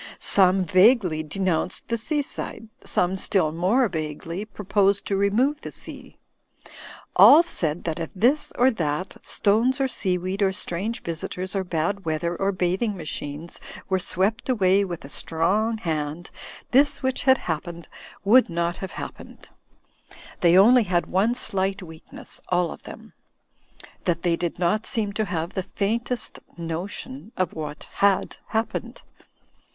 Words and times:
Some 0.17 0.65
vaguely 0.65 1.21
de 1.21 1.37
nounced 1.37 1.83
the 1.87 1.95
sea 1.99 2.23
side; 2.23 2.69
some, 2.83 3.15
still 3.15 3.51
more 3.51 3.87
vaguely, 3.87 4.45
pro 4.45 4.65
posed 4.65 5.05
to 5.05 5.15
remove 5.15 5.61
the 5.61 5.71
sea. 5.71 6.17
All 7.15 7.43
said 7.43 7.83
that 7.83 7.99
if 7.99 8.09
this 8.15 8.51
or 8.57 8.71
that, 8.71 9.17
stones 9.21 9.79
or 9.79 9.87
sea 9.87 10.17
weed 10.17 10.41
or 10.41 10.53
strange 10.53 11.03
visitors 11.03 11.55
or 11.55 11.63
bad 11.63 12.03
weather 12.03 12.35
or 12.35 12.51
bathing 12.51 12.97
machines 12.97 13.59
were 13.89 13.99
swept 13.99 14.49
away 14.49 14.83
with 14.83 15.05
a 15.05 15.07
strong 15.09 15.77
hand, 15.77 16.31
this 16.71 17.03
which 17.03 17.21
had 17.21 17.37
happened 17.37 17.87
would 18.25 18.49
not 18.49 18.77
have 18.77 18.93
hap 18.93 19.17
Digitized 19.17 19.17
by 19.19 19.23
CjOOQ 19.23 19.33
IC 19.37 19.37
io6 19.37 19.37
THE 19.37 19.85
FLYING 19.85 20.05
INN 20.33 20.35
pened. 20.37 20.39
They 20.41 20.57
only 20.57 20.83
had 20.85 21.05
one 21.05 21.35
slight 21.35 21.83
weakness, 21.83 22.41
aH 22.51 22.71
of 22.73 22.81
them; 22.81 23.13
that 24.05 24.23
they 24.23 24.35
did 24.35 24.57
not 24.57 24.87
seem 24.87 25.13
to 25.13 25.25
have 25.25 25.53
the 25.53 25.61
faintest 25.61 26.39
mo 26.57 26.87
tion 26.87 27.31
of 27.37 27.53
what 27.53 27.83
had 27.97 28.37
happened. 28.47 29.03